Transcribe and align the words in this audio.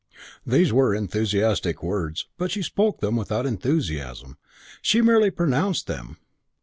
These 0.47 0.73
were 0.73 0.95
enthusiastic 0.95 1.83
words; 1.83 2.25
but 2.39 2.49
she 2.49 2.63
spoke 2.63 3.01
them 3.01 3.15
without 3.15 3.45
enthusiasm; 3.45 4.39
she 4.81 4.99
merely 4.99 5.29
pronounced 5.29 5.85
them. 5.85 6.17